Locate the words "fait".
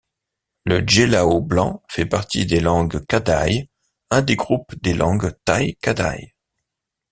1.87-2.07